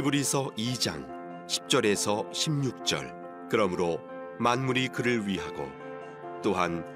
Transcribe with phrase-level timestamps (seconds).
[0.00, 1.06] 히브리서 2장
[1.46, 3.50] 10절에서 16절.
[3.50, 4.00] 그러므로
[4.38, 5.68] 만물이 그를 위하고
[6.42, 6.86] 또한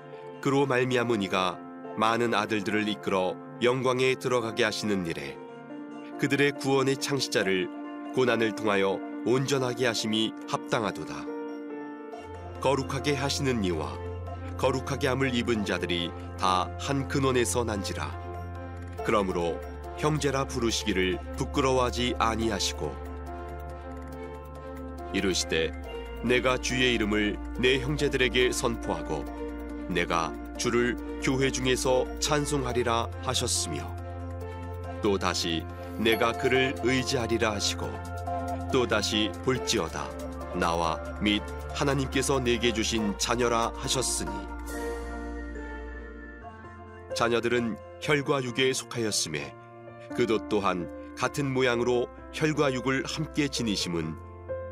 [0.40, 1.58] 그로 말미암은 이가
[1.98, 5.36] 많은 아들들을 이끌어 영광에 들어가게 하시는 일에
[6.18, 7.68] 그들의 구원의 창시자를
[8.14, 11.14] 고난을 통하여 온전하게 하심이 합당하도다.
[12.62, 13.98] 거룩하게 하시는 이와
[14.56, 18.24] 거룩하게 함을 입은 자들이 다 한 근원에서 난지라.
[19.04, 19.60] 그러므로
[19.98, 22.94] 형제라 부르시기를 부끄러워하지 아니하시고
[25.12, 25.72] 이르시되
[26.24, 29.24] 내가 주의 이름을 내 형제들에게 선포하고
[29.88, 33.94] 내가 주를 교회 중에서 찬송하리라 하셨으며
[35.02, 35.64] 또 다시
[35.98, 37.90] 내가 그를 의지하리라 하시고
[38.72, 40.08] 또 다시 볼지어다
[40.54, 41.42] 나와 및
[41.74, 44.30] 하나님께서 내게 주신 자녀라 하셨으니
[47.14, 49.63] 자녀들은 혈과 육에 속하였음에
[50.16, 54.16] 그도 또한 같은 모양으로 혈과 육을 함께 지니심은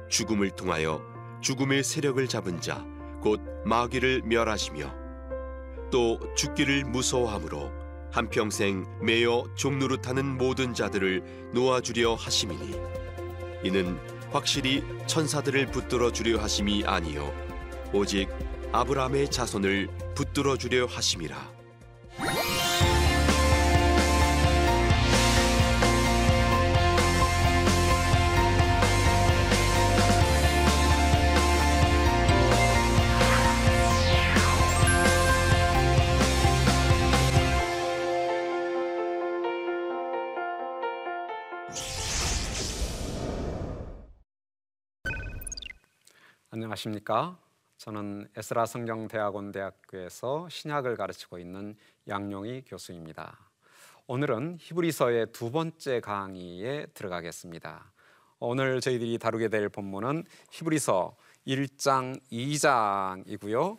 [0.09, 1.03] 죽음을 통하여
[1.41, 4.93] 죽음의 세력을 잡은 자 곧 마귀를 멸하시며
[5.91, 7.71] 또 죽기를 무서워함으로
[8.11, 12.75] 한평생 매여 종노릇하는 모든 자들을 놓아주려 하심이니
[13.63, 13.97] 이는
[14.33, 17.33] 확실히 천사들을 붙들어 주려 하심이 아니요
[17.93, 18.29] 오직
[18.73, 21.37] 아브라함의 자손을 붙들어 주려 하심이라
[46.73, 47.39] 안녕하십니까?
[47.77, 51.77] 저는 에스라 성경 대학원 대학교에서 신약을 가르치고 있는
[52.09, 53.39] 양용희 교수입니다.
[54.07, 57.93] 오늘은 히브리서의 두 번째 강의에 들어가겠습니다.
[58.39, 61.17] 오늘 저희들이 다루게 될 본문은 히브리서
[61.47, 63.79] 1장, 2장이고요.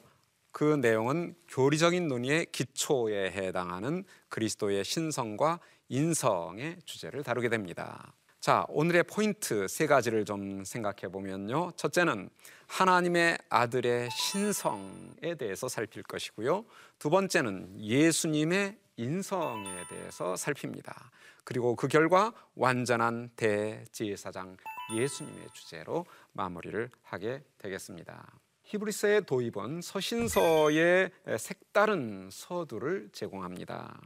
[0.52, 8.14] 그 내용은 교리적인 논의의 기초에 해당하는 그리스도의 신성과 인성의 주제를 다루게 됩니다.
[8.44, 11.72] 자, 오늘의 포인트 세 가지를 좀 생각해 보면요.
[11.78, 12.30] 첫째는
[12.68, 16.66] 하나님의 아들의 신성에 대해서 살필 것이고요.
[17.00, 21.10] 두 번째는 예수님의 인성에 대해서 살핍니다.
[21.46, 24.58] 그리고 그 결과 완전한 대제사장
[24.94, 28.30] 예수님의 주제로 마무리를 하게 되겠습니다.
[28.64, 34.02] 히브리서의 도입은 서신서의 색다른 서두를 제공합니다.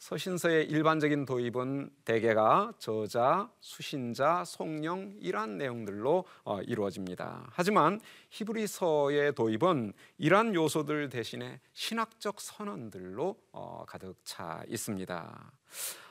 [0.00, 7.50] 서신서의 일반적인 도입은 대개가 저자, 수신자, 송령 이러한 내용들로 어, 이루어집니다.
[7.52, 8.00] 하지만
[8.30, 15.52] 히브리서의 도입은 이러한 요소들 대신에 신학적 선언들로 어, 가득 차 있습니다.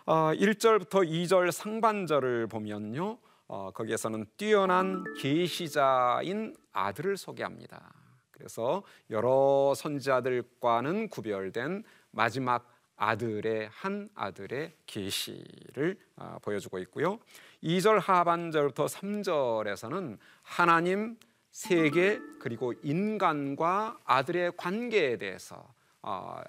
[0.06, 3.18] 어, 1절부터 2절 상반절을 보면요.
[3.48, 7.92] 어, 거기에서는 뛰어난 계시자인 아들을 소개합니다.
[8.30, 17.18] 그래서 여러 선지자들과는 구별된 마지막 아들의 한 아들의 계시를 아, 보여주고 있고요.
[17.64, 21.18] 2절 하반절부터 3절에서는 하나님
[21.52, 26.42] 세계 그리고 인간과 아들의 관계에 대해서 어,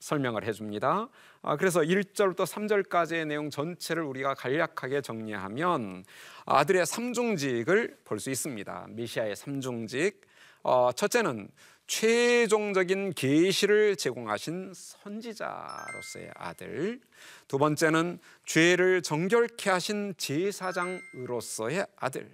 [0.00, 1.08] 설명을 해줍니다.
[1.42, 6.04] 아, 그래서 1절부터 3절까지의 내용 전체를 우리가 간략하게 정리하면
[6.46, 8.86] 아들의 삼중직을 볼 수 있습니다.
[8.90, 10.22] 메시아의 삼중직.
[10.64, 11.48] 어, 첫째는
[11.86, 17.00] 최종적인 계시를 제공하신 선지자로서의 아들.
[17.48, 22.30] 두 번째는 죄를 정결케 하신 제사장으로서의 아들.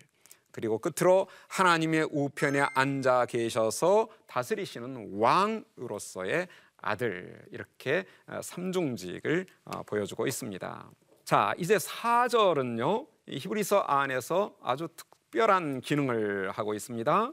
[0.52, 7.43] 그리고 끝으로 하나님의 우편에 앉아 계셔서 다스리시는 왕으로서의 아들.
[7.50, 10.90] 이렇게 어, 삼중직을 어, 보여주고 있습니다.
[11.25, 13.06] 자, 이제 4절은요.
[13.28, 17.32] 히브리서 안에서 아주 특별한 기능을 하고 있습니다.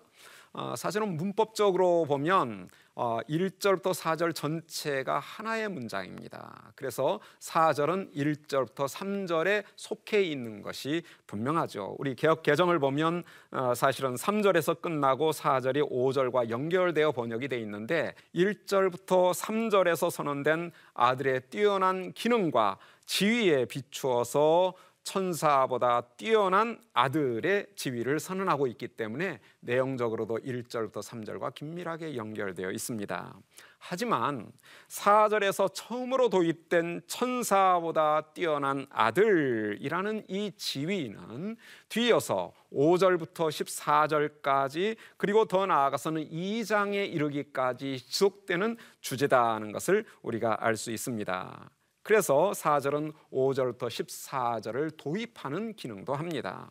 [0.57, 6.71] 어, 사실은 문법적으로 보면 1절부터 어, 4절 전체가 하나의 문장입니다.
[6.75, 11.97] 그래서 4절은 1절부터 3절에 속해 있는 것이 분명하죠.
[11.99, 19.33] 우리 개혁 개정을 보면 어, 사실은 3절에서 끝나고 4절이 5절과 연결되어 번역이 되어 있는데 1절부터
[19.33, 24.73] 3절에서 선언된 아들의 뛰어난 기능과 지위에 비추어서
[25.05, 33.35] 천사보다 뛰어난 아들의 지위를 선언하고 있기 때문에 내용적으로도 1절부터 3절과 긴밀하게 연결되어 있습니다.
[33.77, 34.51] 하지만
[34.89, 41.55] 4절에서 처음으로 도입된 천사보다 뛰어난 아들이라는 이 지위는
[41.87, 51.69] 뒤이어서 5절부터 14절까지 그리고 더 나아가서는 2장에 이르기까지 지속되는 주제다는 것을 우리가 알 수 있습니다.
[52.05, 56.69] 그래서 4절은 5절부터 14절을 도입하는 기능도 합니다.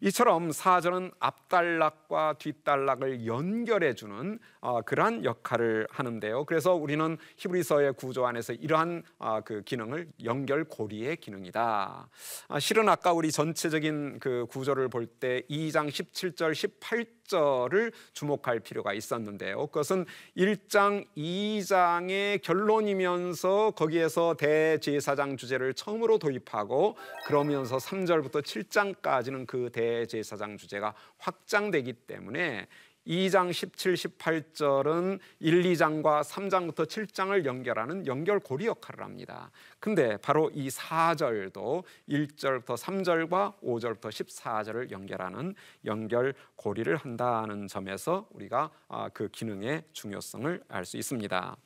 [0.00, 6.44] 이처럼 사절은 앞단락과 뒷단락을 연결해 주는 어, 그러한 역할을 하는데요.
[6.44, 12.08] 그래서 우리는 히브리서의 구조 안에서 이러한 어, 그 기능을 연결 고리의 기능이다.
[12.48, 19.66] 아, 실은 아까 우리 전체적인 그 구조를 볼 때 2장 17절 18절을 주목할 필요가 있었는데요.
[19.68, 20.04] 그것은
[20.36, 26.96] 1장 2장의 결론이면서 거기에서 대제사장 주제를 처음으로 도입하고
[27.26, 32.66] 그러면서 3절부터 7장까지는 그 대 제사장 주제가 확장되기 때문에
[33.08, 39.50] 2장 17, 18절은 1, 2장과 3장부터 7장을 연결하는 연결고리 역할을 합니다.
[39.80, 45.54] 근데 바로 이 4절도 1절부터 3절과 5절부터 14절을 연결하는
[45.86, 51.56] 연결고리를 한다는 점에서 우리가 아, 그 기능의 중요성을 알 수 있습니다.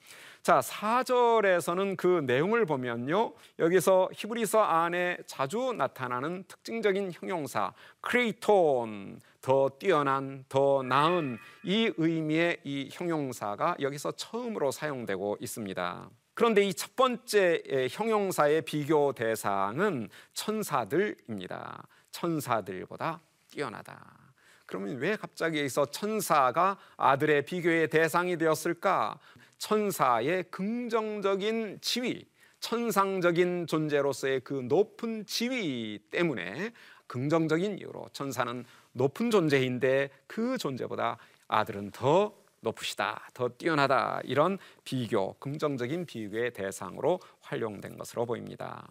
[0.43, 3.33] 자, 4절에서는 그 내용을 보면요.
[3.61, 12.89] 여기서 히브리서 안에 자주 나타나는 특징적인 형용사 크레이톤 더 뛰어난 더 나은 이 의미의 이
[12.91, 16.11] 형용사가 여기서 처음으로 사용되고 있습니다.
[16.35, 21.87] 그런데 이 첫 번째 형용사의 비교 대상은 천사들입니다.
[22.11, 24.23] 천사들보다 뛰어나다.
[24.67, 29.19] 그러면 왜 갑자기 여기서 천사가 아들의 비교의 대상이 되었을까?
[29.63, 32.27] 천사의 긍정적인 지위,
[32.59, 36.73] 천상적인 존재로서의 그 높은 지위 때문에
[37.07, 41.17] 긍정적인 이유로 천사는 높은 존재인데 그 존재보다
[41.47, 48.89] 아들은 더 높으시다, 더 뛰어나다 이런 비교, 긍정적인 비교의 대상으로 활용된 것으로 보입니다.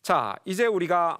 [0.00, 1.18] 자, 이제 우리가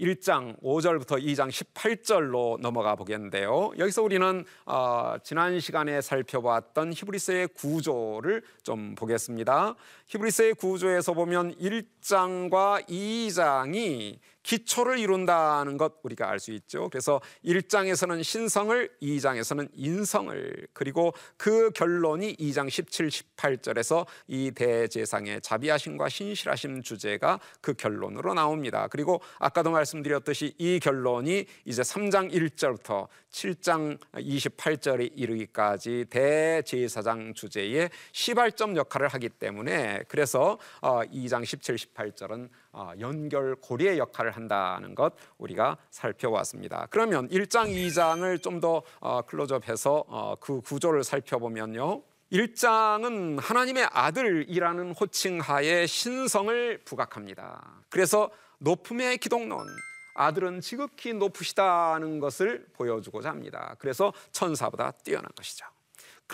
[0.00, 3.72] 1장 5절부터 2장 18절로 넘어가 보겠는데요.
[3.78, 9.74] 여기서 우리는 어, 지난 시간에 살펴봤던 히브리서의 구조를 좀 보겠습니다.
[10.06, 16.88] 히브리서의 구조에서 보면 1장과 2장이 기초를 이룬다는 것 우리가 알 수 있죠.
[16.90, 26.82] 그래서 1장에서는 신성을, 2장에서는 인성을, 그리고 그 결론이 2장 17, 18절에서 이 대제상의 자비하심과 신실하심
[26.82, 28.88] 주제가 그 결론으로 나옵니다.
[28.88, 39.08] 그리고 아까도 말씀드렸듯이 이 결론이 이제 3장 1절부터 7장 28절에 이르기까지 대제사장 주제의 시발점 역할을
[39.08, 42.63] 하기 때문에 그래서 2장 17, 18절은 어,
[43.00, 46.88] 연결 고리의 역할을 한다는 것 우리가 살펴봤습니다.
[46.90, 52.02] 그러면 1장, 2장을 좀더 어, 클로즈업해서 어, 그 구조를 살펴보면요.
[52.32, 57.84] 1장은 하나님의 아들이라는 호칭하에 신성을 부각합니다.
[57.90, 59.66] 그래서 높음의 기독론,
[60.14, 63.76] 아들은 지극히 높으시다는 것을 보여주고자 합니다.
[63.78, 65.66] 그래서 천사보다 뛰어난 것이죠.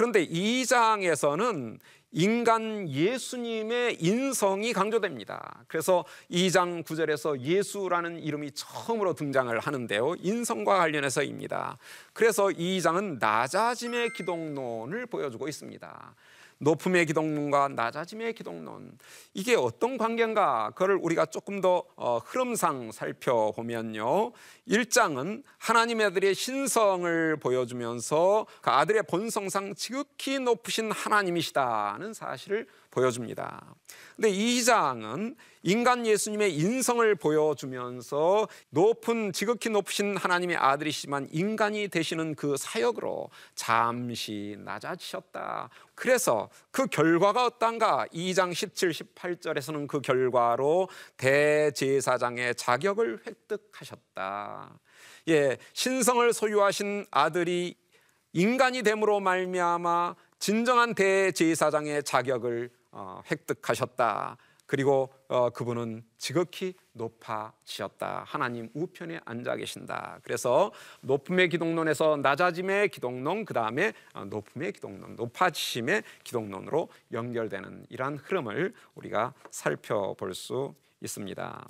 [0.00, 1.78] 그런데 2장에서는
[2.12, 5.62] 인간 예수님의 인성이 강조됩니다.
[5.68, 10.14] 그래서 2장 9절에서 예수라는 이름이 처음으로 등장을 하는데요.
[10.20, 11.76] 인성과 관련해서입니다.
[12.14, 16.14] 그래서 2장은 낮아짐의 기독론을 보여주고 있습니다.
[16.60, 18.98] 높음의 기독론과 낮아짐의 기독론.
[19.32, 20.70] 이게 어떤 관계인가?
[20.74, 24.32] 그걸 우리가 조금 더 어, 흐름상 살펴보면요.
[24.68, 33.74] 1장은 하나님의 아들의 신성을 보여주면서 그 아들의 본성상 지극히 높으신 하나님이시다는 사실을 보여줍니다.
[34.16, 42.56] 근데 이 장은 인간 예수님의 인성을 보여주면서 높은 지극히 높으신 하나님의 아들이시지만 인간이 되시는 그
[42.56, 45.68] 사역으로 잠시 낮아지셨다.
[45.94, 48.06] 그래서 그 결과가 어떤가?
[48.12, 54.78] 2장 17, 18절에서는 그 결과로 대제사장의 자격을 획득하셨다.
[55.28, 57.76] 예, 신성을 소유하신 아들이
[58.32, 64.36] 인간이 됨으로 말미암아 진정한 대제사장의 자격을 어, 획득하셨다.
[64.70, 68.22] 그리고 어, 그분은 지극히 높아지셨다.
[68.24, 70.20] 하나님 우편에 앉아 계신다.
[70.22, 70.70] 그래서
[71.00, 79.34] 높음의 기독론에서 낮아짐의 기독론, 그 다음에 어, 높음의 기독론, 높아지심의 기독론으로 연결되는 이러한 흐름을 우리가
[79.50, 81.68] 살펴볼 수 있습니다.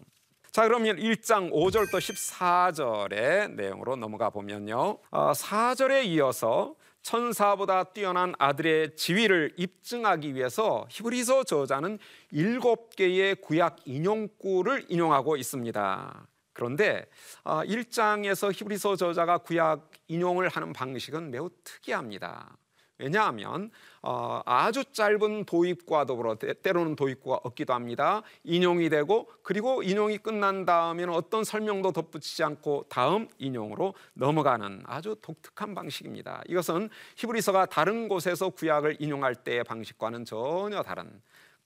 [0.51, 4.99] 자 그러면 1장 5절부터 14절의 내용으로 넘어가 보면요.
[5.11, 11.99] 4절에 어, 이어서 천사보다 뛰어난 아들의 지위를 입증하기 위해서 히브리서 저자는
[12.31, 16.27] 일곱 개의 구약 인용구를 인용하고 있습니다.
[16.53, 17.07] 그런데
[17.45, 22.57] 1장에서 아, 히브리서 저자가 구약 인용을 하는 방식은 매우 특이합니다.
[23.01, 23.71] 왜냐하면
[24.03, 28.23] 어, 아주 짧은 도입과 더불어 때로는 도입구가 없기도 합니다.
[28.45, 35.75] 인용이 되고 그리고 인용이 끝난 다음에는 어떤 설명도 덧붙이지 않고 다음 인용으로 넘어가는 아주 독특한
[35.75, 36.43] 방식입니다.
[36.49, 41.21] 이것은 히브리서가 다른 곳에서 구약을 인용할 때의 방식과는 전혀 다른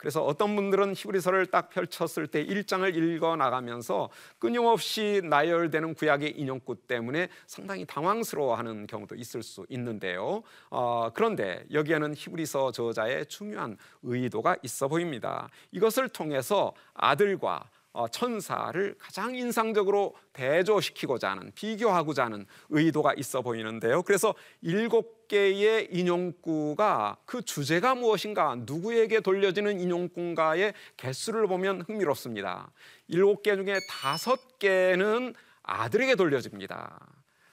[0.04, 7.30] 그래서 어떤 분들은 히브리서를 딱 펼쳤을 때 1장을 읽어 나가면서 끊임없이 나열되는 구약의 인용구 때문에
[7.46, 10.42] 상당히 당황스러워하는 경우도 있을 수 있는데요.
[10.68, 15.48] 어, 그런데 여기에는 히브리서 저자의 중요한 의도가 있어 보입니다.
[15.72, 24.02] 이것을 통해서 아들과 어, 천사를 가장 인상적으로 대조시키고자 하는 비교하고자 하는 의도가 있어 보이는데요.
[24.02, 32.70] 그래서 일곱 개의 인용구가 그 주제가 무엇인가, 누구에게 돌려지는 인용구인가의 개수를 보면 흥미롭습니다.
[33.08, 37.00] 일곱 개 중에 다섯 개는 아들에게 돌려집니다.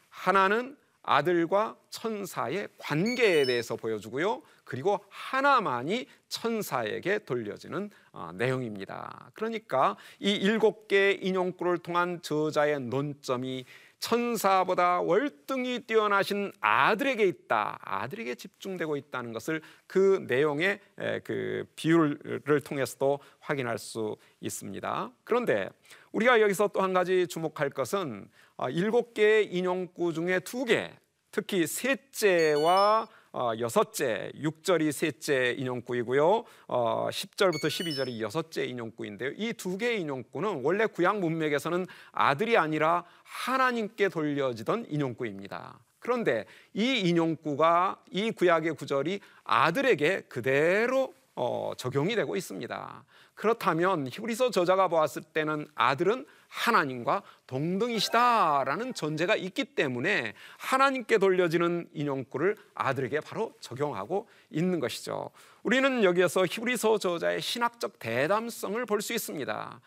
[0.10, 4.44] 하나는 아들과 천사의 관계에 대해서 보여주고요.
[4.64, 9.32] 그리고 하나만이 천사에게 돌려지는 어, 내용입니다.
[9.34, 13.66] 그러니까 이 일곱 개의 인용구를 통한 저자의 논점이
[14.02, 17.80] 천사보다 월등히 뛰어나신 아들에게 있다.
[17.82, 20.80] 아들에게 집중되고 있다는 것을 그 내용의
[21.24, 25.12] 그 비율을 통해서도 확인할 수 있습니다.
[25.24, 25.70] 그런데
[26.12, 28.28] 우리가 여기서 또 한 가지 주목할 것은
[28.58, 30.92] 어, 일곱 개의 인용구 중에 두 개,
[31.32, 36.44] 특히 셋째와 어, 여섯째, 6절이 셋째 인용구이고요.
[36.68, 39.32] 어, 10절부터 12절이 여섯째 인용구인데요.
[39.38, 45.80] 이 두 개의 인용구는 원래 구약 문맥에서는 아들이 아니라 하나님께 돌려지던 인용구입니다.
[46.00, 53.06] 그런데 이 인용구가 이 구약의 구절이 아들에게 그대로 어, 적용이 되고 있습니다.
[53.36, 63.22] 그렇다면 히브리서 저자가 보았을 때는 아들은 하나님과 동등이시다라는 전제가 있기 때문에 하나님께 돌려지는 인용구를 아들에게
[63.22, 65.32] 바로 적용하고 있는 것이죠.
[65.64, 69.80] 우리는 여기에서 히브리서 저자의 신학적 대담성을 볼 수 있습니다.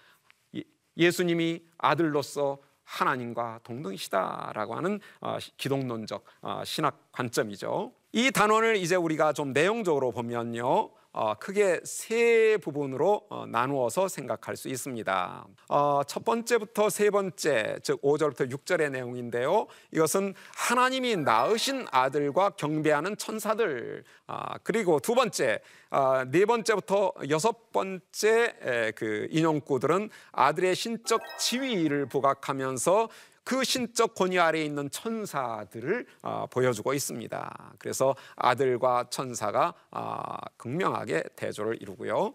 [0.96, 7.92] 예수님이 아들로서 하나님과 동등이시다라고 하는 어, 기독론적 어, 신학 관점이죠.
[8.12, 10.90] 이 단원을 이제 우리가 좀 내용적으로 보면요.
[11.16, 15.46] 어, 크게 세 부분으로 어, 나누어서 생각할 수 있습니다.
[15.68, 19.68] 어, 첫 번째부터 세 번째, 즉 5절부터 6절의 내용인데요.
[19.92, 24.02] 이것은 하나님이 낳으신 아들과 경배하는 천사들.
[24.26, 32.06] 아, 그리고 두 번째, 아, 네 번째부터 여섯 번째 에, 그 인용구들은 아들의 신적 지위를
[32.06, 33.08] 부각하면서
[33.44, 37.74] 그 신적 권위 아래에 있는 천사들을 어, 보여주고 있습니다.
[37.78, 42.32] 그래서 아들과 천사가 어, 극명하게 대조를 이루고요.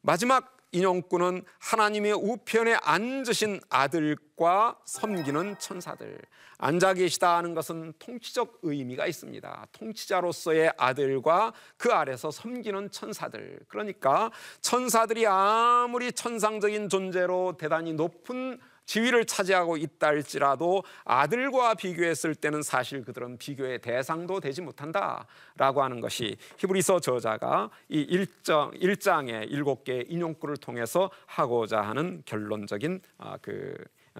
[0.00, 6.18] 마지막 인용구는 하나님의 우편에 앉으신 아들과 섬기는 천사들.
[6.58, 9.66] 앉아 계시다 하는 것은 통치적 의미가 있습니다.
[9.72, 13.60] 통치자로서의 아들과 그 아래서 섬기는 천사들.
[13.68, 14.30] 그러니까
[14.62, 18.58] 천사들이 아무리 천상적인 존재로 대단히 높은
[18.92, 26.36] 지위를 차지하고 있다 할지라도 아들과 비교했을 때는 사실 그들은 비교의 대상도 되지 못한다라고 하는 것이
[26.58, 33.74] 히브리서 저자가 이 1장, 1장의 일곱 개의 인용구를 통해서 하고자 하는 결론적인 아, 그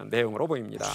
[0.06, 0.86] 내용으로 보입니다.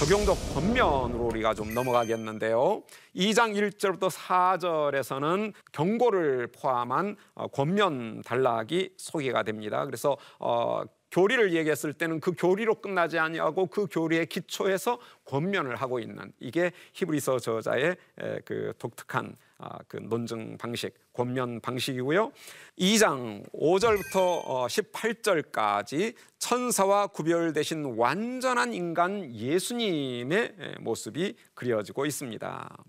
[0.00, 2.82] 적용적 권면으로 우리가 좀 넘어가겠는데요.
[3.14, 9.84] 2장 1절부터 4절에서는 경고를 포함한 어, 권면 단락이 소개가 됩니다.
[9.84, 16.32] 그래서 어, 교리를 얘기했을 때는 그 교리로 끝나지 아니하고 그 교리의 기초에서 권면을 하고 있는
[16.40, 17.96] 이게 히브리서 저자의
[18.46, 19.49] 그 독특한 아,
[19.88, 22.32] 그 논증 방식, 권면 방식이고요.
[22.78, 32.84] 2장 5절부터 18절까지 어, 천사와 구별되신 완전한 인간 예수님의 모습이 그려지고 있습니다.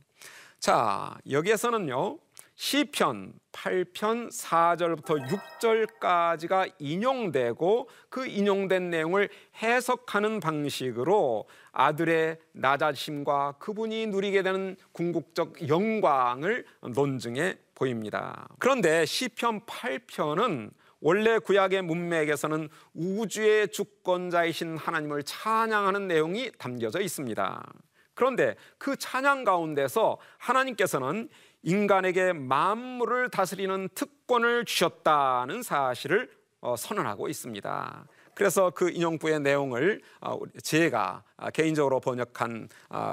[0.59, 2.19] 자, 여기에서는요.
[2.63, 5.19] 시편 8편 4절부터
[5.59, 9.29] 6절까지가 인용되고 그 인용된 내용을
[9.63, 18.47] 해석하는 방식으로 아들의 낮아심과 그분이 누리게 되는 궁극적 영광을 논증해 보입니다.
[18.59, 27.73] 그런데 시편 8편은 원래 구약의 문맥에서는 우주의 주권자이신 하나님을 찬양하는 내용이 담겨져 있습니다.
[28.13, 31.27] 그런데 그 찬양 가운데서 하나님께서는
[31.63, 36.29] 인간에게 만물을 다스리는 특권을 주셨다는 사실을
[36.61, 38.07] 어, 선언하고 있습니다.
[38.33, 42.69] 그래서 그 인용부의 내용을 어, 제가 개인적으로 번역한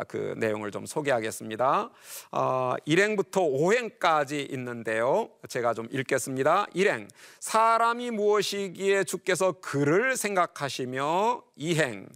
[0.06, 1.90] 그 내용을 좀 소개하겠습니다.
[2.84, 5.30] 일행부터 오행까지 있는데요.
[5.48, 6.66] 제가 좀 읽겠습니다.
[6.74, 7.08] 일행
[7.40, 12.08] 사람이 무엇이기에 주께서 그를 생각하시며 이행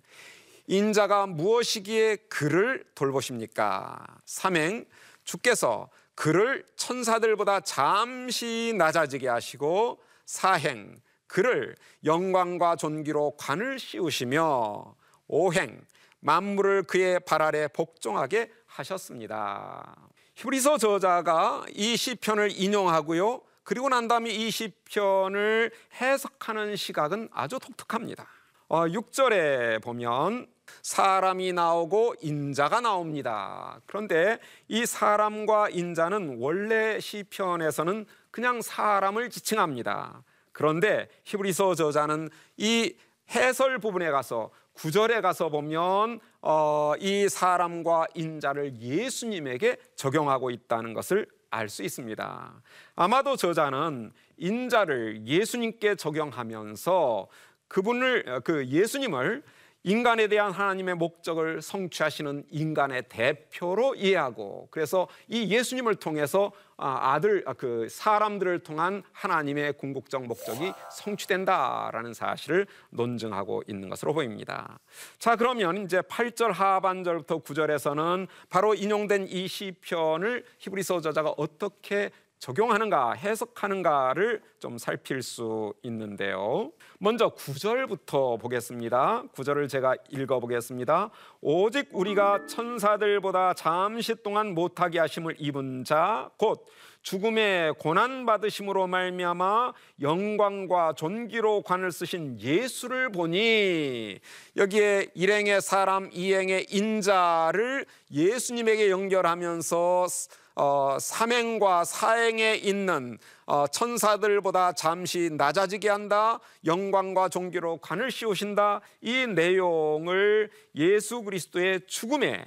[0.66, 4.04] 인자가 무엇이기에 그를 돌보십니까?
[4.26, 4.84] 삼행
[5.24, 14.94] 주께서 그를 천사들보다 잠시 낮아지게 하시고 사행 그를 영광과 존귀로 관을 씌우시며
[15.28, 15.80] 오행
[16.20, 19.96] 만물을 그의 발 아래 복종하게 하셨습니다.
[20.34, 23.40] 히브리서 저자가 이 시편을 인용하고요.
[23.64, 28.26] 그리고 난 다음에 이 시편을 해석하는 시각은 아주 독특합니다.
[28.68, 30.46] 6절에 어, 보면
[30.82, 33.80] 사람이 나오고 인자가 나옵니다.
[33.86, 34.38] 그런데
[34.68, 40.22] 이 사람과 인자는 원래 시편에서는 그냥 사람을 지칭합니다.
[40.52, 42.94] 그런데 히브리서 저자는 이
[43.30, 51.68] 해설 부분에 가서 구절에 가서 보면 어, 이 사람과 인자를 예수님에게 적용하고 있다는 것을 알
[51.68, 52.62] 수 있습니다.
[52.96, 57.28] 아마도 저자는 인자를 예수님께 적용하면서
[57.68, 59.42] 그분을 그 예수님을
[59.84, 67.52] 인간에 대한 하나님의 목적을 성취하시는 인간의 대표로 이해하고 그래서 이 예수님을 통해서 아, 아들 아,
[67.52, 74.78] 그 사람들을 통한 하나님의 궁극적 목적이 성취된다라는 사실을 논증하고 있는 것으로 보입니다.
[75.18, 82.10] 자, 그러면 이제 8절 하반절부터 9절에서는 바로 인용된 이 시편을 히브리서 저자가 어떻게
[82.42, 86.72] 적용하는가 해석하는가를 좀 살필 수 있는데요.
[86.98, 89.22] 먼저 구절부터 보겠습니다.
[89.32, 91.10] 구절을 제가 읽어 보겠습니다.
[91.40, 96.66] 오직 우리가 천사들보다 잠시 동안 못하게 하심을 입은 자 곧
[97.02, 104.20] 죽음의 고난 받으심으로 말미암아 영광과 존귀로 관을 쓰신 예수를 보니
[104.56, 110.06] 여기에 일행의 사람 이행의 인자를 예수님에게 연결하면서
[110.54, 116.40] 어, 삼행과 사행에 있는 어, 천사들보다 잠시 낮아지게 한다.
[116.66, 118.82] 영광과 종기로 관을 씌우신다.
[119.00, 122.44] 이 내용을 예수 그리스도의 죽음에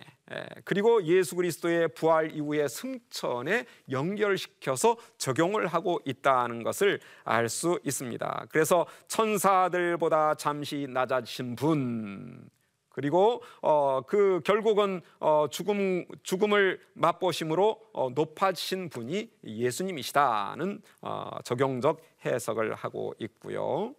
[0.64, 8.48] 그리고 예수 그리스도의 부활 이후의 승천에 연결시켜서 적용을 하고 있다는 것을 알 수 있습니다.
[8.50, 12.50] 그래서 천사들보다 잠시 낮아지신 분
[12.96, 22.74] 그리고 어, 그 결국은 어, 죽음 죽음을 맛보심으로 어, 높아진 분이 예수님이시다는 어, 적용적 해석을
[22.74, 23.94] 하고 있고요.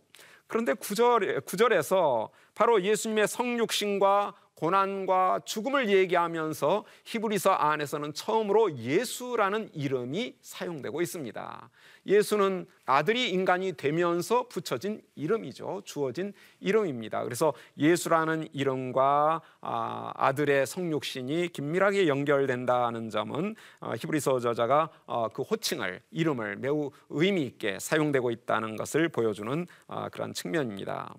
[0.47, 11.03] 그런데 구절 구절에서 바로 예수님의 성육신과 고난과 죽음을 얘기하면서 히브리서 안에서는 처음으로 예수라는 이름이 사용되고
[11.03, 11.71] 있습니다.
[12.07, 15.83] 예수는 아들이 인간이 되면서 붙여진 이름이죠.
[15.85, 17.23] 주어진 이름입니다.
[17.25, 26.01] 그래서 예수라는 이름과 아, 아들의 성육신이 긴밀하게 연결된다는 점은 어, 히브리서 저자가 어, 그 호칭을
[26.13, 31.15] 이름을 매우 의미 있게 사용되고 있다는 것을 보여주는 어, 그런 측면입니다.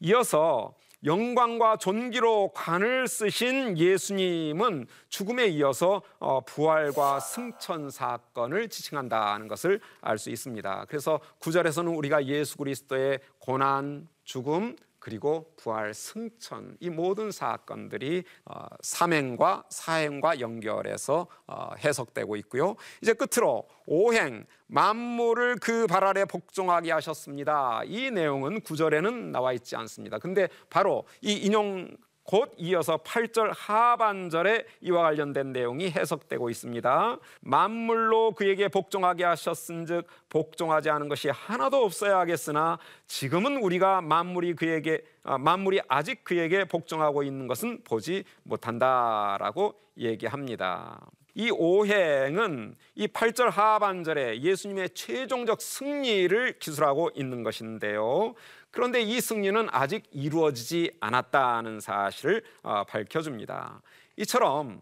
[0.00, 0.74] 이어서
[1.04, 10.30] 영광과 존귀로 관을 쓰신 예수님은 죽음에 이어서 어, 부활과 승천 사건을 지칭한다는 것을 알 수
[10.30, 10.84] 있습니다.
[10.88, 19.64] 그래서 구절에서는 우리가 예수 그리스도의 고난, 죽음, 그리고 부활, 승천 이 모든 사건들이 어, 삼행과
[19.70, 22.76] 사행과 연결해서 어, 해석되고 있고요.
[23.02, 27.82] 이제 끝으로 오행 만물을 그 발 아래 복종하게 하셨습니다.
[27.84, 30.18] 이 내용은 구절에는 나와 있지 않습니다.
[30.18, 31.88] 근데 바로 이 인용
[32.30, 37.18] 곧 이어서 8절 하반절에 이와 관련된 내용이 해석되고 있습니다.
[37.40, 45.38] 만물로 그에게 복종하게 하셨은즉 복종하지 않은 것이 하나도 없어야 하겠으나 지금은 우리가 만물이 그에게 아,
[45.38, 51.00] 만물이 아직 그에게 복종하고 있는 것은 보지 못한다라고 얘기합니다.
[51.34, 58.34] 이 오행은 이 8절 하반절에 예수님의 최종적 승리를 기술하고 있는 것인데요.
[58.70, 63.82] 그런데 이 승리는 아직 이루어지지 않았다는 사실을 어, 밝혀줍니다.
[64.16, 64.80] 이처럼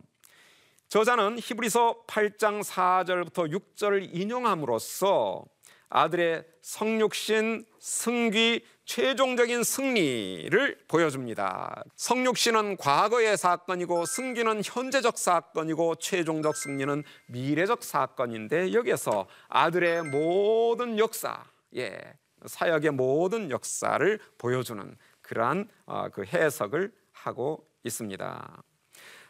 [0.89, 5.45] 저자는 히브리서 8장 4절부터 6절을 인용함으로써
[5.91, 11.85] 아들의 성육신, 승귀, 최종적인 승리를 보여줍니다.
[11.97, 21.45] 성육신은 과거의 사건이고 승기는 현재적 사건이고 최종적 승리는 미래적 사건인데 여기에서 아들의 모든 역사,
[21.77, 21.99] 예,
[22.47, 28.63] 사역의 모든 역사를 보여주는 그러한 어, 그 해석을 하고 있습니다.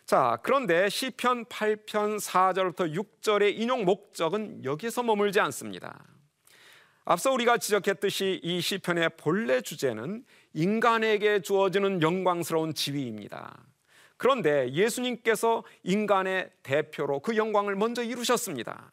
[0.07, 6.03] 자, 그런데 시편 8편 4절부터 6절의 인용 목적은 여기서 머물지 않습니다.
[7.05, 13.65] 앞서 우리가 지적했듯이 이 시편의 본래 주제는 인간에게 주어지는 영광스러운 지위입니다.
[14.17, 18.93] 그런데 예수님께서 인간의 대표로 그 영광을 먼저 이루셨습니다.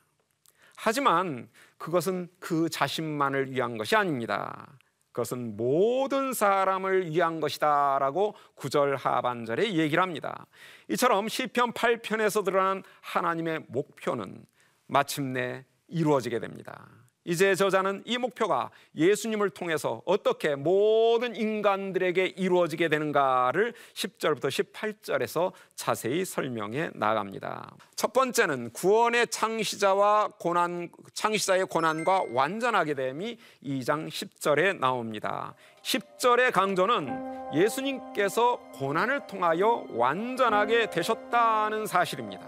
[0.77, 4.77] 하지만 그것은 그 자신만을 위한 것이 아닙니다.
[5.11, 10.45] 그것은 모든 사람을 위한 것이다라고 구절 하반절에 얘기를 합니다.
[10.89, 14.45] 이처럼 시편 8편에서 드러난 하나님의 목표는
[14.87, 17.04] 마침내 이루어지게 됩니다.
[17.25, 26.91] 이제 저자는 이 목표가 예수님을 통해서 어떻게 모든 인간들에게 이루어지게 되는가를 10절부터 18절에서 자세히 설명해
[26.93, 27.75] 나갑니다.
[27.95, 35.55] 첫 번째는 구원의 창시자와 고난 창시자의 고난과 완전하게 됨이 2장 10절에 나옵니다.
[35.81, 42.47] 10절의 강조는 예수님께서 고난을 통하여 완전하게 되셨다는 사실입니다.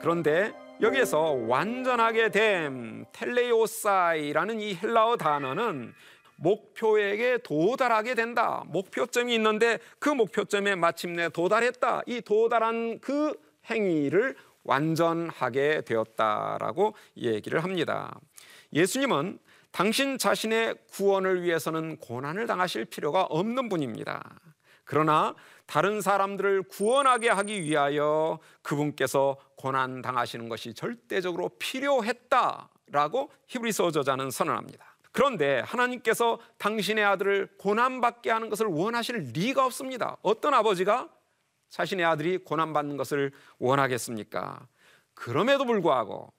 [0.00, 5.92] 그런데 여기에서 완전하게 됨 텔레오사이라는 이 헬라어 단어는
[6.36, 8.62] 목표에게 도달하게 된다.
[8.68, 12.02] 목표점이 있는데 그 목표점에 마침내 도달했다.
[12.06, 13.34] 이 도달한 그
[13.68, 18.20] 행위를 완전하게 되었다라고 얘기를 합니다.
[18.72, 19.40] 예수님은
[19.72, 24.22] 당신 자신의 구원을 위해서는 고난을 당하실 필요가 없는 분입니다.
[24.84, 25.34] 그러나
[25.66, 34.96] 다른 사람들을 구원하게 하기 위하여 그분께서 고난 당하시는 것이 절대적으로 필요했다라고 히브리서 저자는 선언합니다.
[35.10, 40.16] 그런데 하나님께서 당신의 아들을 고난받게 하는 것을 원하실 리가 없습니다.
[40.22, 41.08] 어떤 아버지가
[41.70, 44.68] 자신의 아들이 고난받는 것을 원하겠습니까?
[45.14, 46.32] 그럼에도 불구하고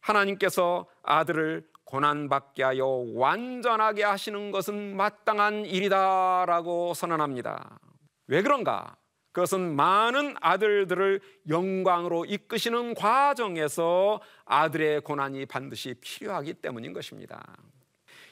[0.00, 7.78] 하나님께서 아들을 고난받게 하여 완전하게 하시는 것은 마땅한 일이다라고 선언합니다.
[8.26, 8.96] 왜 그런가?
[9.32, 17.42] 그것은 많은 아들들을 영광으로 이끄시는 과정에서 아들의 고난이 반드시 필요하기 때문인 것입니다.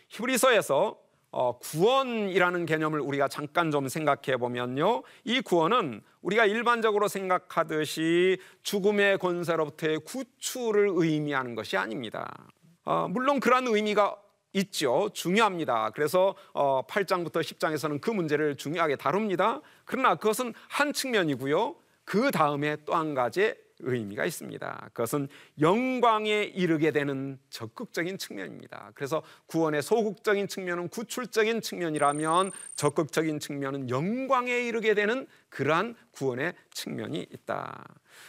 [0.09, 0.99] 히브리서에서
[1.33, 5.05] 어, 구원이라는 개념을 우리가 잠깐 좀 생각해 보면요.
[5.25, 12.49] 이 구원은 우리가 일반적으로 생각하듯이 죽음의 권세로부터의 구출을 의미하는 것이 아닙니다.
[12.85, 14.17] 어, 물론 그러한 의미가
[14.53, 15.11] 있죠.
[15.13, 15.91] 중요합니다.
[15.91, 19.61] 그래서 어, 8장부터 10장에서는 그 문제를 중요하게 다룹니다.
[19.85, 21.77] 그러나 그것은 한 측면이고요.
[22.05, 24.91] 그 다음에 또 한 가지 의미가 있습니다.
[24.93, 25.29] 그것은
[25.61, 28.93] 영광에 이르게 되는 적극적인 측면입니다.
[28.95, 37.85] 그래서 구원의 소극적인 측면은 구출적인 측면이라면 적극적인 측면은 영광에 이르게 되는 그러한 구원의 측면이 있다.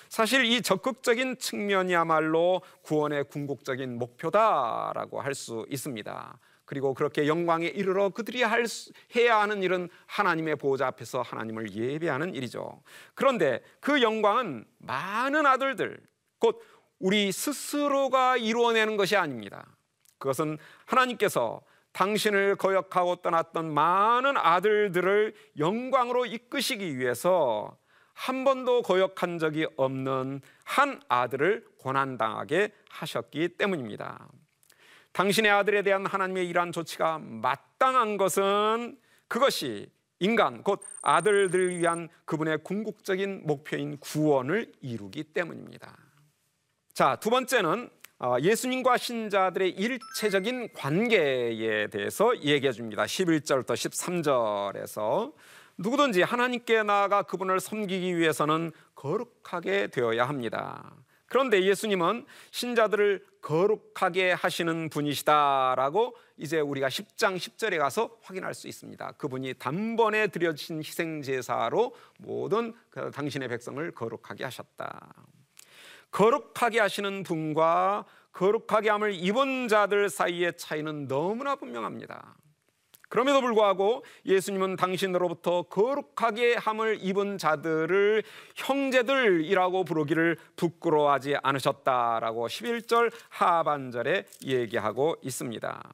[0.09, 6.39] 사실 이 적극적인 측면이야말로 구원의 궁극적인 목표다라고 할 수 있습니다.
[6.65, 12.33] 그리고 그렇게 영광에 이르러 그들이 할 수, 해야 하는 일은 하나님의 보호자 앞에서 하나님을 예배하는
[12.33, 12.81] 일이죠.
[13.13, 15.99] 그런데 그 영광은 많은 아들들,
[16.39, 16.63] 곧
[16.99, 19.67] 우리 스스로가 이루어내는 것이 아닙니다.
[20.17, 27.77] 그것은 하나님께서 당신을 거역하고 떠났던 많은 아들들을 영광으로 이끄시기 위해서
[28.13, 34.27] 한 번도 거역한 적이 없는 한 아들을 고난당하게 하셨기 때문입니다.
[35.13, 38.97] 당신의 아들에 대한 하나님의 이러한 조치가 마땅한 것은
[39.27, 45.97] 그것이 인간 곧 아들들을 위한 그분의 궁극적인 목표인 구원을 이루기 때문입니다.
[46.93, 53.05] 자, 두 번째는 어, 예수님과 신자들의 일체적인 관계에 대해서 얘기해 줍니다.
[53.05, 55.33] 11절부터 13절에서
[55.81, 60.93] 누구든지 하나님께 나아가 그분을 섬기기 위해서는 거룩하게 되어야 합니다.
[61.25, 69.13] 그런데 예수님은 신자들을 거룩하게 하시는 분이시다라고 이제 우리가 10장 10절에 가서 확인할 수 있습니다.
[69.13, 75.13] 그분이 단번에 드려진 희생 제사로 모든 그 당신의 백성을 거룩하게 하셨다.
[76.11, 82.35] 거룩하게 하시는 분과 거룩하게 함을 입은 자들 사이의 차이는 너무나 분명합니다.
[83.11, 88.23] 그럼에도 불구하고 예수님은 당신으로부터 거룩하게 함을 입은 자들을
[88.55, 95.93] 형제들이라고 부르기를 부끄러워하지 않으셨다라고 11절 하반절에 얘기하고 있습니다.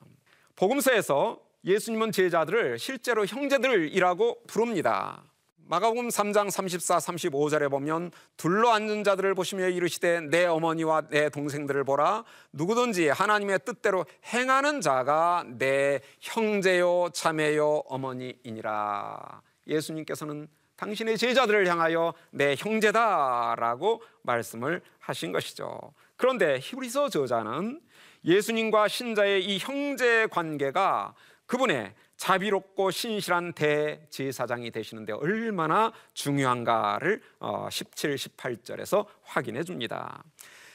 [0.55, 5.23] 복음서에서 예수님은 제자들을 실제로 형제들이라고 부릅니다.
[5.69, 12.23] 마가복음 3장 34, 35절에 보면 둘러 앉은 자들을 보시며 이르시되 내 어머니와 내 동생들을 보라
[12.53, 24.01] 누구든지 하나님의 뜻대로 행하는 자가 내 형제요 자매요 어머니이니라 예수님께서는 당신의 제자들을 향하여 내 형제다라고
[24.21, 25.93] 말씀을 하신 것이죠.
[26.15, 27.81] 그런데 히브리서 저자는
[28.23, 31.13] 예수님과 신자의 이 형제 관계가
[31.45, 37.21] 그분의 자비롭고 신실한 대제사장이 되시는데 얼마나 중요한가를
[37.69, 40.23] 17, 어, 18절에서 확인해 줍니다.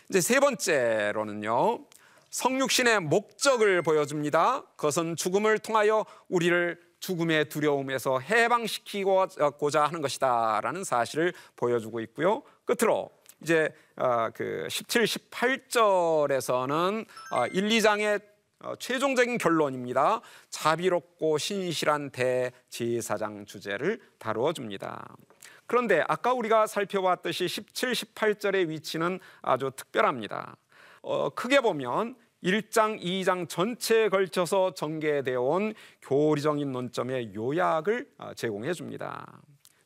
[0.09, 1.85] 이제 세 번째로는요.
[2.31, 4.62] 성육신의 목적을 보여줍니다.
[4.76, 12.42] 그것은 죽음을 통하여 우리를 죽음의 두려움에서 해방시키고자 하는 것이다라는 사실을 보여주고 있고요.
[12.64, 13.11] 끝으로
[13.42, 17.07] 이제 어, 그 17, 18절에서는
[17.52, 18.32] 1, 2장의
[18.79, 20.20] 최종적인 결론입니다.
[20.51, 25.07] 자비롭고 신실한 대제사장 주제를 다루어 줍니다.
[25.66, 30.57] 그런데 아까 우리가 살펴봤듯이 17, 18절의 위치는 아주 특별합니다.
[31.03, 39.40] 어, 크게 보면 1장, 2장 전체에 걸쳐서 전개되어 온 교리적인 논점의 요약을 어, 제공해 줍니다.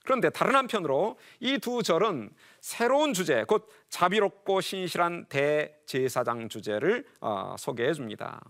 [0.07, 7.93] 그런데 다른 한편으로 이 두 절은 새로운 주제, 곧 자비롭고 신실한 대제사장 주제를 어, 소개해
[7.93, 8.41] 줍니다.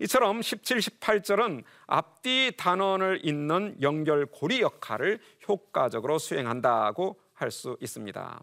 [0.00, 8.40] 이처럼 17, 18절은 앞뒤 단원을 잇는 연결 고리 역할을 효과적으로 수행한다고 할 수 있습니다.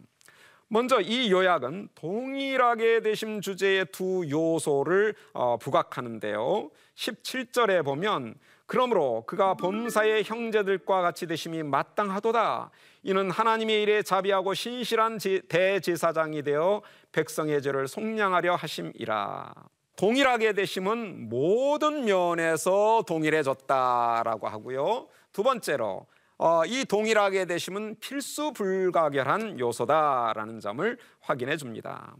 [0.71, 6.69] 먼저 이 요약은 동일하게 되신 주제의 두 요소를 어, 부각하는데요.
[6.95, 8.36] 17절에 보면
[8.67, 12.69] 그러므로 그가 범사의 형제들과 같이 되심이 마땅하도다.
[13.01, 15.17] 이는 하나님의 일에 자비하고 신실한
[15.49, 19.51] 대제사장이 되어 백성의 죄를 속량하려 하심이라.
[19.95, 25.08] 동일하게 되심은 모든 면에서 동일해졌다라고 하고요.
[25.34, 26.05] 두 번째로
[26.41, 32.15] 어, 이 동일하게 되심은 필수 불가결한 요소다라는 점을 확인해 줍니다.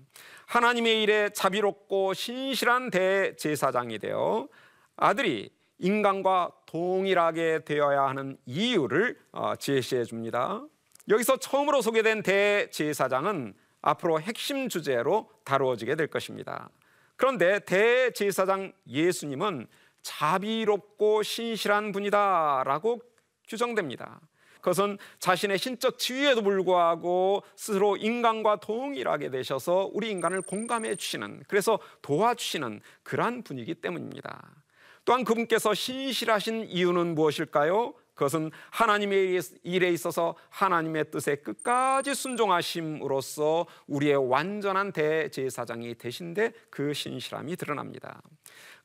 [0.46, 4.50] 하나님의 일에 자비롭고 신실한 대제사장이 되어
[4.98, 10.66] 아들이 인간과 동일하게 되어야 하는 이유를 어, 제시해 줍니다.
[11.08, 16.70] 여기서 처음으로 소개된 대제사장은 앞으로 핵심 주제로 다루어지게 될 것입니다.
[17.16, 19.68] 그런데 대제사장 예수님은
[20.02, 23.02] 자비롭고 신실한 분이다라고
[23.50, 24.22] 규정됩니다.
[24.62, 32.82] 그것은 자신의 신적 지위에도 불구하고 스스로 인간과 동일하게 되셔서 우리 인간을 공감해 주시는 그래서 도와주시는
[33.04, 34.50] 그러한 분이기 때문입니다.
[35.06, 37.94] 또한 그분께서 신실하신 이유는 무엇일까요?
[38.20, 48.22] 그것은 하나님의 일에 있어서 하나님의 뜻에 끝까지 순종하심으로써 우리의 완전한 대제사장이 되신데 그 신실함이 드러납니다.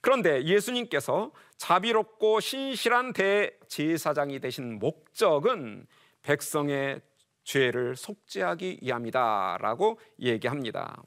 [0.05, 5.87] 그런데 예수님께서 자비롭고 신실한 대제사장이 되신 목적은
[6.21, 7.01] 백성의
[7.43, 11.03] 죄를 속죄하기 위함이다라고 얘기합니다.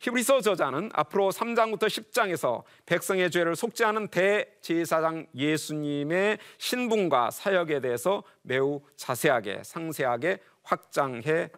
[0.00, 9.60] 히브리서 저자는 앞으로 3장부터 10장에서 백성의 죄를 속죄하는 대제사장 예수님의 신분과 사역에 대해서 매우 자세하게
[9.62, 11.50] 상세하게 확장해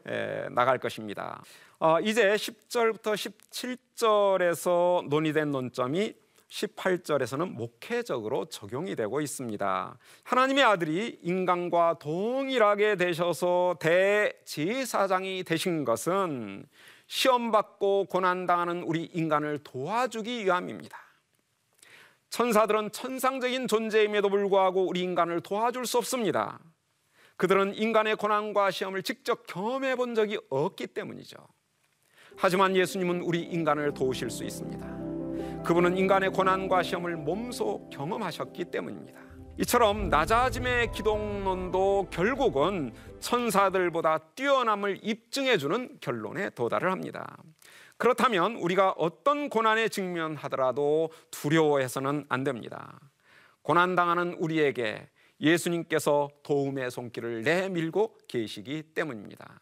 [0.51, 1.41] 나갈 것입니다.
[1.79, 9.99] 어, 이제 10절부터 17절에서 논의된 논점이 18절에서는 목회적으로 적용이 되고 있습니다.
[10.23, 16.67] 하나님의 아들이 인간과 동일하게 되셔서 대제사장이 되신 것은
[17.07, 20.99] 시험받고 고난당하는 우리 인간을 도와주기 위함입니다.
[22.31, 26.59] 천사들은 천상적인 존재임에도 불구하고 우리 인간을 도와줄 수 없습니다.
[27.37, 31.37] 그들은 인간의 고난과 시험을 직접 경험해 본 적이 없기 때문이죠.
[32.37, 35.04] 하지만 예수님은 우리 인간을 도우실 수 있습니다.
[35.65, 39.19] 그분은 인간의 고난과 시험을 몸소 경험하셨기 때문입니다.
[39.59, 47.39] 이처럼 낮아짐의 기독론도 결국은 천사들보다 뛰어남을 입증해주는 결론에 도달을 합니다.
[47.97, 53.01] 그렇다면 우리가 어떤 고난에 직면하더라도 두려워해서는 안 됩니다.
[53.63, 55.09] 고난당하는 우리에게
[55.41, 59.61] 예수님께서 도움의 손길을 내밀고 계시기 때문입니다.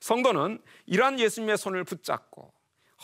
[0.00, 2.50] 성도는 이러한 예수님의 손을 붙잡고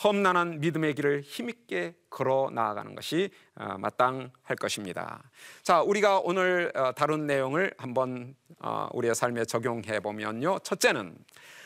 [0.02, 5.22] 험난한 믿음의 길을 힘있게 걸어 나아가는 것이 어, 마땅할 것입니다.
[5.62, 10.60] 자, 우리가 오늘 어, 다룬 내용을 한번 어, 우리의 삶에 적용해 보면요.
[10.60, 11.16] 첫째는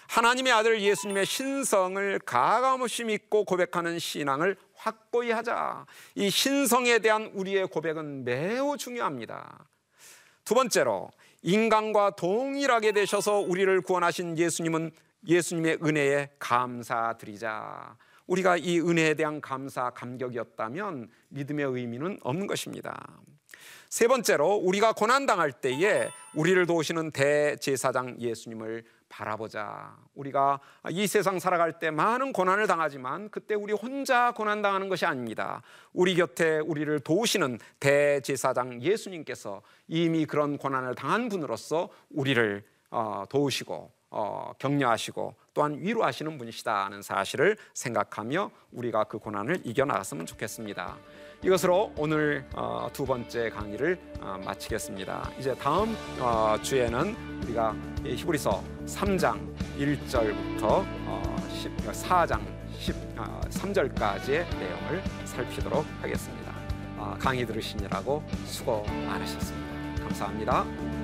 [0.09, 5.87] 하나님의 아들 예수님의 신성을 가감없이 믿고 고백하는 신앙을 확고히 하자.
[6.15, 9.65] 이 신성에 대한 우리의 고백은 매우 중요합니다.
[10.45, 11.11] 두 번째로
[11.43, 14.91] 인간과 동일하게 되셔서 우리를 구원하신 예수님은
[15.27, 17.97] 예수님의 은혜에 감사드리자.
[18.27, 23.21] 우리가 이 은혜에 대한 감사, 감격이었다면 믿음의 의미는 없는 것입니다.
[23.89, 29.97] 세 번째로 우리가 고난당할 때에 우리를 도우시는 대제사장 예수님을 바라보자.
[30.15, 30.59] 우리가
[30.91, 35.63] 이 세상 살아갈 때 많은 고난을 당하지만 그때 우리 혼자 고난당하는 것이 아닙니다.
[35.93, 44.53] 우리 곁에 우리를 도우시는 대제사장 예수님께서 이미 그런 고난을 당한 분으로서 우리를 어, 도우시고 어,
[44.61, 50.97] 격려하시고 또한 위로하시는 분이시다는 사실을 생각하며 우리가 그 고난을 이겨나갔으면 좋겠습니다.
[51.43, 55.31] 이것으로 오늘 어, 두 번째 강의를 어, 마치겠습니다.
[55.39, 57.75] 이제 다음 어, 주에는 우리가
[58.05, 60.87] 히브리서 3장 1절부터
[61.87, 62.41] 4장
[63.51, 66.55] 13절까지의 내용을 살피도록 하겠습니다.
[67.19, 70.03] 강의 들으시느라고 수고 많으셨습니다.
[70.03, 71.04] 감사합니다.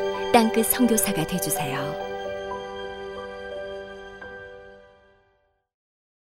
[0.31, 2.10] 땅끝 선교사가 되주세요.